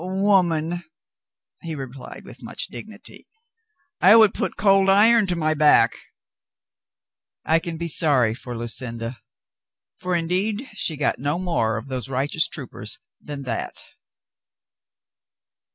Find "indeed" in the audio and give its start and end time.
10.15-10.67